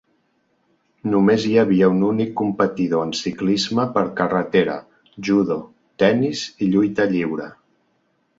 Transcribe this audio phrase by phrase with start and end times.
[1.09, 4.79] Només hi havia un únic competidor en ciclisme per carretera,
[5.31, 5.59] judo,
[6.05, 7.49] tennis i lluita lliure.